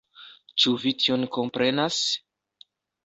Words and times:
Ĉu 0.63 0.71
vi 0.85 0.93
tion 1.03 1.27
komprenas? 1.37 2.03